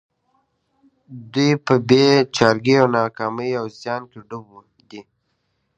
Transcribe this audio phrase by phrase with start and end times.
[1.33, 2.05] دوی په بې
[2.35, 4.47] چارګيو او ناکاميو او زيان کې ډوب
[4.89, 5.01] دي.